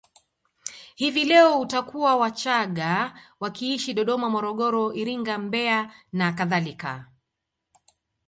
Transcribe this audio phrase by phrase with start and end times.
[0.95, 7.07] Hivi leo utakuta Wachagga wakiishi Dodoma Morogoro Iringa Mbeya na kadhalika